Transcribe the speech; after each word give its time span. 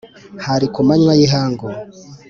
_hari 0.45 0.67
ku 0.73 0.79
manywa 0.87 1.13
y’ihangu 1.19 1.67